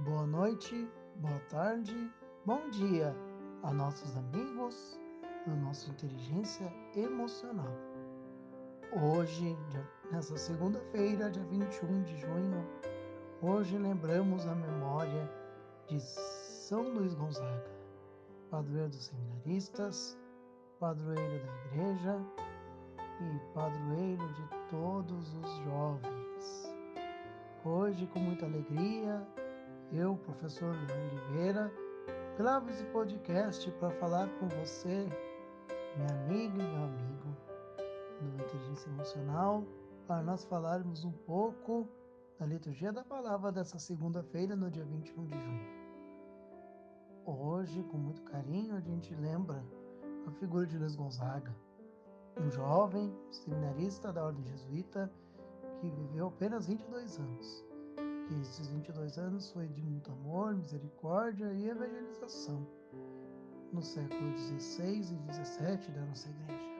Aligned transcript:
boa 0.00 0.26
noite, 0.26 0.88
boa 1.16 1.38
tarde, 1.50 2.10
bom 2.46 2.70
dia 2.70 3.14
a 3.62 3.72
nossos 3.72 4.16
amigos 4.16 4.98
da 5.46 5.54
nossa 5.54 5.90
inteligência 5.90 6.72
emocional. 6.96 7.70
Hoje, 9.02 9.56
nessa 10.10 10.36
segunda-feira, 10.38 11.30
dia 11.30 11.44
21 11.44 12.04
de 12.04 12.16
junho, 12.16 12.66
hoje 13.42 13.76
lembramos 13.76 14.46
a 14.46 14.54
memória 14.54 15.30
de 15.86 16.00
São 16.00 16.82
Luís 16.88 17.14
Gonzaga, 17.14 17.70
padroeiro 18.50 18.88
dos 18.88 19.04
seminaristas, 19.04 20.18
padroeiro 20.80 21.46
da 21.46 21.66
igreja 21.66 22.18
e 23.20 23.54
padroeiro 23.54 24.26
de 24.32 24.48
todos 24.70 25.34
os 25.34 25.50
jovens. 25.64 26.74
Hoje, 27.64 28.06
com 28.06 28.18
muita 28.18 28.46
alegria, 28.46 29.24
eu, 29.92 30.16
professor 30.16 30.74
Oliveira, 30.74 31.70
gravo 32.38 32.70
esse 32.70 32.84
podcast 32.86 33.70
para 33.72 33.90
falar 33.90 34.26
com 34.38 34.48
você, 34.48 35.06
minha 35.96 36.24
amiga 36.24 36.58
e 36.58 36.66
meu 36.66 36.84
amigo 36.84 37.36
do 38.18 38.42
Inteligência 38.42 38.88
Emocional, 38.88 39.64
para 40.06 40.22
nós 40.22 40.44
falarmos 40.44 41.04
um 41.04 41.12
pouco 41.12 41.86
da 42.38 42.46
liturgia 42.46 42.90
da 42.90 43.04
palavra 43.04 43.52
dessa 43.52 43.78
segunda-feira, 43.78 44.56
no 44.56 44.70
dia 44.70 44.84
21 44.84 45.26
de 45.26 45.38
junho. 45.38 45.82
Hoje, 47.26 47.82
com 47.84 47.98
muito 47.98 48.22
carinho, 48.22 48.74
a 48.74 48.80
gente 48.80 49.14
lembra 49.14 49.62
a 50.26 50.30
figura 50.32 50.66
de 50.66 50.78
Luiz 50.78 50.96
Gonzaga, 50.96 51.54
um 52.40 52.50
jovem 52.50 53.14
seminarista 53.30 54.10
da 54.10 54.24
Ordem 54.24 54.44
Jesuíta 54.46 55.12
que 55.80 55.90
viveu 55.90 56.28
apenas 56.28 56.66
22 56.66 57.18
anos 57.18 57.71
que 58.26 58.34
esses 58.40 58.68
22 58.68 59.18
anos 59.18 59.50
foi 59.50 59.68
de 59.68 59.82
muito 59.82 60.10
amor, 60.12 60.54
misericórdia 60.54 61.52
e 61.52 61.68
evangelização 61.68 62.66
no 63.72 63.82
século 63.82 64.36
XVI 64.36 65.00
e 65.00 65.32
XVII 65.32 65.94
da 65.94 66.06
nossa 66.06 66.28
igreja. 66.28 66.72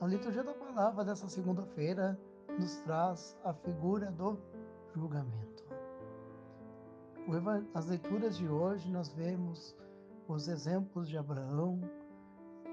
A 0.00 0.06
liturgia 0.06 0.42
da 0.42 0.54
palavra 0.54 1.04
dessa 1.04 1.28
segunda-feira 1.28 2.18
nos 2.58 2.76
traz 2.80 3.36
a 3.44 3.52
figura 3.52 4.10
do 4.10 4.38
julgamento. 4.94 5.64
As 7.72 7.86
leituras 7.86 8.36
de 8.36 8.48
hoje 8.48 8.90
nós 8.90 9.08
vemos 9.12 9.76
os 10.26 10.48
exemplos 10.48 11.08
de 11.08 11.16
Abraão, 11.16 11.80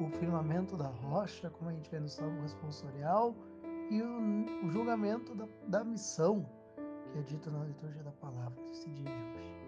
o 0.00 0.08
firmamento 0.18 0.76
da 0.76 0.88
rocha, 0.88 1.50
como 1.50 1.70
a 1.70 1.72
gente 1.74 1.90
vê 1.90 2.00
no 2.00 2.08
Salmo 2.08 2.40
responsorial, 2.40 3.34
e 3.90 4.00
o, 4.02 4.70
julgamento 4.70 5.34
da, 5.34 5.48
da 5.66 5.84
missão 5.84 6.48
que 7.12 7.18
é 7.18 7.22
dito 7.22 7.50
na 7.50 7.64
liturgia 7.64 8.02
da 8.02 8.12
palavra 8.12 8.62
desse 8.64 8.88
dia 8.90 9.04
de 9.04 9.38
hoje. 9.38 9.60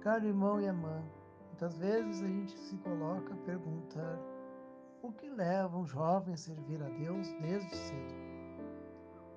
Caro 0.00 0.26
irmão 0.26 0.60
e 0.60 0.64
irmã, 0.64 1.02
muitas 1.48 1.76
vezes 1.76 2.22
a 2.22 2.26
gente 2.26 2.58
se 2.58 2.76
coloca 2.78 3.34
a 3.34 3.36
perguntar 3.38 4.18
o 5.02 5.12
que 5.12 5.28
leva 5.28 5.76
um 5.76 5.86
jovem 5.86 6.34
a 6.34 6.36
servir 6.36 6.82
a 6.82 6.88
Deus 6.88 7.32
desde 7.40 7.74
cedo. 7.74 8.14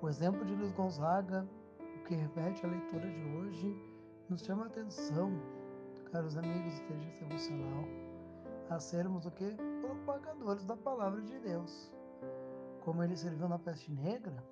O 0.00 0.08
exemplo 0.08 0.44
de 0.44 0.54
Luiz 0.54 0.72
Gonzaga, 0.72 1.46
o 1.80 2.04
que 2.04 2.14
repete 2.14 2.64
a 2.64 2.68
leitura 2.68 3.10
de 3.10 3.24
hoje, 3.36 3.76
nos 4.28 4.42
chama 4.42 4.64
a 4.64 4.66
atenção, 4.66 5.32
caros 6.12 6.36
amigos 6.36 6.74
de 6.74 6.82
inteligência 6.82 7.24
emocional, 7.24 7.84
a 8.70 8.78
sermos 8.78 9.26
o 9.26 9.30
que? 9.30 9.56
Propagadores 9.80 10.64
da 10.64 10.76
palavra 10.76 11.20
de 11.20 11.38
Deus. 11.40 11.92
Como 12.84 13.02
ele 13.02 13.16
serviu 13.16 13.48
na 13.48 13.58
peste 13.58 13.92
negra, 13.92 14.42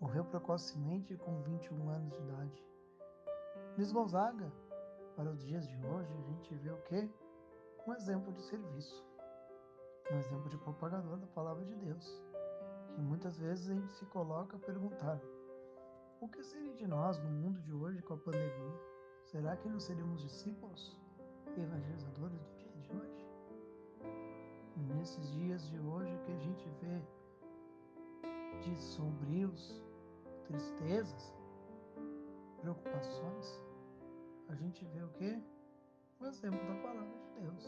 Morreu 0.00 0.24
precocemente 0.24 1.14
com 1.18 1.42
21 1.42 1.90
anos 1.90 2.10
de 2.10 2.18
idade. 2.22 2.64
Luiz 3.76 3.92
Gonzaga, 3.92 4.50
para 5.14 5.28
os 5.28 5.44
dias 5.44 5.68
de 5.68 5.76
hoje, 5.84 6.10
a 6.14 6.22
gente 6.22 6.54
vê 6.54 6.70
o 6.70 6.82
quê? 6.84 7.06
Um 7.86 7.92
exemplo 7.92 8.32
de 8.32 8.40
serviço. 8.40 9.04
Um 10.10 10.16
exemplo 10.16 10.48
de 10.48 10.56
propagador 10.56 11.18
da 11.18 11.26
palavra 11.26 11.66
de 11.66 11.74
Deus. 11.74 12.22
Que 12.94 13.02
muitas 13.02 13.36
vezes 13.36 13.68
a 13.68 13.74
gente 13.74 13.92
se 13.92 14.06
coloca 14.06 14.56
a 14.56 14.60
perguntar: 14.60 15.20
o 16.18 16.26
que 16.26 16.42
seria 16.42 16.74
de 16.74 16.86
nós 16.86 17.18
no 17.18 17.28
mundo 17.28 17.60
de 17.60 17.74
hoje 17.74 18.00
com 18.00 18.14
a 18.14 18.18
pandemia? 18.18 18.80
Será 19.26 19.54
que 19.54 19.68
não 19.68 19.78
seríamos 19.78 20.22
discípulos 20.22 20.98
evangelizadores 21.58 22.40
do 22.40 22.56
dia 22.56 22.72
de 22.72 22.96
hoje? 22.96 23.28
E 24.76 24.80
nesses 24.94 25.30
dias 25.30 25.68
de 25.68 25.78
hoje 25.78 26.18
que 26.24 26.32
a 26.32 26.38
gente 26.38 26.66
vê 26.80 27.02
de 28.62 28.76
sombrios, 28.80 29.89
tristezas, 30.50 31.32
preocupações, 32.60 33.62
a 34.48 34.54
gente 34.56 34.84
vê 34.84 35.02
o 35.02 35.08
que? 35.10 35.40
O 36.20 36.26
exemplo 36.26 36.58
da 36.66 36.74
palavra 36.82 37.16
de 37.18 37.40
Deus. 37.40 37.66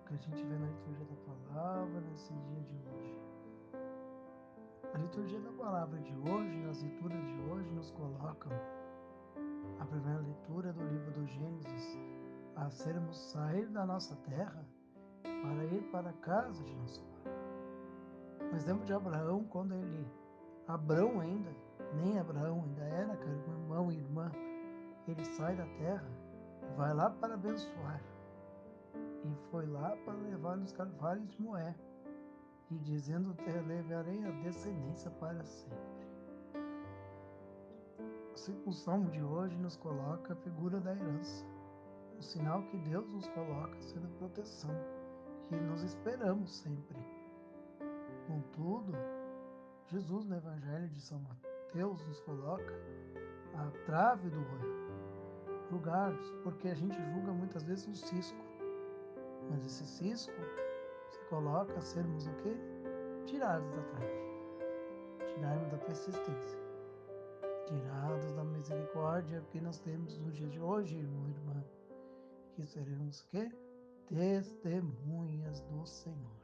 O 0.00 0.06
que 0.06 0.14
a 0.14 0.16
gente 0.16 0.44
vê 0.44 0.58
na 0.58 0.66
liturgia 0.66 1.04
da 1.04 1.16
palavra 1.24 2.00
nesse 2.00 2.32
dia 2.32 2.60
de 2.62 2.76
hoje. 2.88 3.18
A 4.92 4.98
liturgia 4.98 5.40
da 5.40 5.52
palavra 5.52 6.00
de 6.00 6.16
hoje, 6.16 6.58
nas 6.58 6.82
leituras 6.82 7.24
de 7.24 7.40
hoje, 7.48 7.70
nos 7.70 7.90
colocam 7.92 8.52
a 9.78 9.86
primeira 9.86 10.20
leitura 10.20 10.72
do 10.72 10.84
livro 10.84 11.12
do 11.12 11.26
Gênesis, 11.26 11.98
a 12.56 12.68
sermos 12.70 13.16
sair 13.30 13.66
da 13.68 13.86
nossa 13.86 14.16
terra 14.16 14.66
para 15.22 15.64
ir 15.66 15.82
para 15.90 16.10
a 16.10 16.14
casa 16.14 16.62
de 16.64 16.74
nosso 16.74 17.02
Pai. 17.02 17.32
O 18.52 18.56
exemplo 18.56 18.84
de 18.84 18.92
Abraão, 18.92 19.44
quando 19.44 19.74
ele 19.74 20.06
Abraão 20.66 21.20
ainda, 21.20 21.50
nem 21.94 22.18
Abraão 22.18 22.62
ainda 22.64 22.82
era, 22.84 23.16
cara, 23.16 23.44
irmão 23.48 23.92
e 23.92 23.96
irmã, 23.96 24.32
ele 25.06 25.24
sai 25.24 25.54
da 25.54 25.66
terra, 25.78 26.08
vai 26.76 26.94
lá 26.94 27.10
para 27.10 27.34
abençoar. 27.34 28.02
E 28.94 29.34
foi 29.50 29.66
lá 29.66 29.96
para 30.04 30.14
levar 30.14 30.58
os 30.58 30.72
carvalhos 30.72 31.28
de 31.30 31.42
Moé. 31.42 31.74
E 32.70 32.78
dizendo, 32.78 33.34
te 33.34 33.50
levarei 33.50 34.24
a 34.24 34.30
descendência 34.42 35.10
para 35.12 35.44
sempre. 35.44 35.94
O 38.66 38.72
salmo 38.72 39.10
de 39.10 39.22
hoje 39.22 39.56
nos 39.56 39.76
coloca 39.76 40.32
a 40.32 40.36
figura 40.36 40.80
da 40.80 40.92
herança. 40.92 41.44
O 42.18 42.22
sinal 42.22 42.62
que 42.64 42.76
Deus 42.78 43.08
nos 43.08 43.28
coloca 43.28 43.80
sendo 43.80 44.08
proteção, 44.18 44.70
que 45.42 45.56
nos 45.56 45.82
esperamos 45.82 46.58
sempre. 46.58 46.98
Contudo, 48.26 48.92
Jesus, 49.90 50.24
no 50.24 50.36
Evangelho 50.36 50.88
de 50.88 51.00
São 51.00 51.20
Mateus, 51.20 52.06
nos 52.06 52.20
coloca 52.20 52.72
a 53.54 53.70
trave 53.84 54.30
do 54.30 54.38
olho. 54.38 54.84
Julgar-nos, 55.70 56.30
porque 56.42 56.68
a 56.68 56.74
gente 56.74 56.96
julga 57.12 57.32
muitas 57.32 57.62
vezes 57.64 57.86
um 57.86 57.94
cisco. 57.94 58.44
Mas 59.50 59.64
esse 59.66 59.84
cisco 59.86 60.32
se 61.10 61.20
coloca 61.28 61.76
a 61.76 61.82
sermos 61.82 62.26
o 62.26 62.32
quê? 62.36 62.56
Tirados 63.26 63.70
da 63.70 63.82
trave. 63.82 65.34
Tirados 65.34 65.68
da 65.68 65.78
persistência. 65.78 66.58
Tirados 67.66 68.32
da 68.32 68.44
misericórdia 68.44 69.42
que 69.50 69.60
nós 69.60 69.78
temos 69.80 70.18
nos 70.18 70.34
dias 70.34 70.52
de 70.52 70.60
hoje, 70.60 70.96
irmão 70.96 71.28
e 71.28 71.30
irmã. 71.32 71.64
Que 72.54 72.66
seremos 72.66 73.20
o 73.22 73.28
quê? 73.28 73.50
Testemunhas 74.08 75.60
do 75.60 75.84
Senhor. 75.86 76.43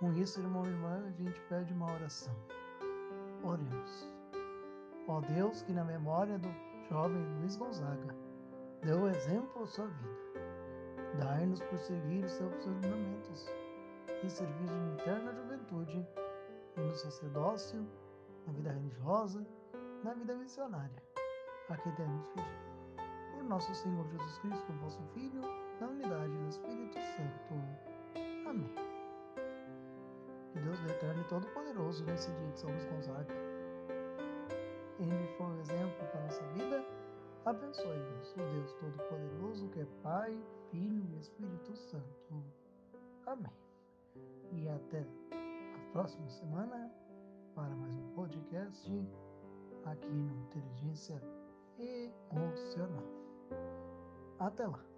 Com 0.00 0.14
isso, 0.14 0.40
irmão 0.40 0.64
e 0.64 0.70
irmã, 0.70 1.04
a 1.06 1.10
gente 1.10 1.38
pede 1.42 1.74
uma 1.74 1.92
oração. 1.92 2.34
Oremos. 3.44 4.08
Ó 5.06 5.20
Deus, 5.20 5.60
que 5.60 5.74
na 5.74 5.84
memória 5.84 6.38
do 6.38 6.48
jovem 6.88 7.22
Luiz 7.38 7.56
Gonzaga 7.56 8.16
deu 8.82 9.06
exemplo 9.10 9.62
à 9.62 9.66
sua 9.66 9.86
vida, 9.86 10.40
dai-nos 11.18 11.60
por 11.60 11.78
seguir 11.78 12.24
os 12.24 12.32
seus 12.32 12.66
ordenamentos 12.66 13.46
e 14.24 14.30
servir 14.30 14.68
de 14.68 15.02
eterna 15.02 15.34
juventude 15.34 16.08
no 16.76 16.96
sacerdócio, 16.96 17.86
na 18.46 18.54
vida 18.54 18.72
religiosa, 18.72 19.46
na 20.02 20.14
vida 20.14 20.34
missionária, 20.34 21.02
a 21.68 21.76
que 21.76 21.92
temos 21.92 22.26
pedir. 22.28 22.70
Por 23.34 23.44
nosso 23.44 23.74
Senhor 23.74 24.06
Jesus 24.08 24.38
Cristo, 24.38 24.72
vosso 24.80 25.02
Filho, 25.12 25.42
na 25.78 25.88
unidade 25.88 26.32
do 26.32 26.48
Espírito 26.48 26.94
Santo. 26.94 28.48
Amém. 28.48 28.99
Deus 30.58 30.78
do 30.80 30.88
Eterno 30.88 31.20
e 31.20 31.24
Todo-Poderoso 31.28 32.04
nesse 32.04 32.30
dia 32.32 32.50
de 32.50 32.58
São 32.58 32.70
Luís 32.70 32.84
Gonzaga. 32.86 33.34
Ele 34.98 35.26
foi 35.36 35.46
um 35.46 35.60
exemplo 35.60 36.06
para 36.10 36.20
a 36.20 36.24
nossa 36.24 36.42
vida. 36.48 36.84
Abençoe-nos, 37.44 38.32
o 38.32 38.36
Deus 38.36 38.72
Todo-Poderoso, 38.74 39.68
que 39.68 39.80
é 39.80 39.86
Pai, 40.02 40.36
Filho 40.70 41.04
e 41.10 41.18
Espírito 41.18 41.74
Santo. 41.74 42.44
Amém. 43.26 43.52
E 44.52 44.68
até 44.68 45.00
a 45.00 45.92
próxima 45.92 46.28
semana 46.28 46.90
para 47.54 47.74
mais 47.76 47.94
um 47.94 48.14
podcast 48.14 48.90
aqui 49.84 50.08
no 50.08 50.36
Inteligência 50.42 51.22
Emocional. 51.78 53.04
Até 54.38 54.66
lá. 54.66 54.89